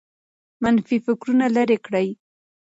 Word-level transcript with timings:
منفي 0.63 0.97
فکرونه 1.05 1.45
لیرې 1.55 1.77
کړئ. 1.85 2.07